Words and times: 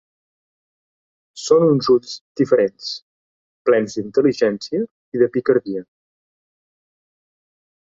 Són 1.41 1.65
uns 1.73 1.89
ulls 1.95 2.15
diferents, 2.41 2.87
plens 3.71 3.99
d'intel·ligència 3.99 4.83
i 5.19 5.23
de 5.25 5.31
picardia. 5.37 5.87